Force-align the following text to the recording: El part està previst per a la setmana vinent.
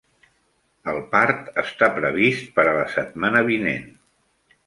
El 0.93 1.01
part 1.11 1.51
està 1.63 1.89
previst 1.99 2.49
per 2.57 2.65
a 2.69 2.73
la 2.79 2.87
setmana 2.97 3.47
vinent. 3.53 3.87